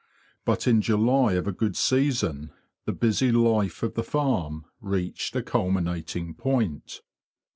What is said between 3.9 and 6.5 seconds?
the farm reached a culminating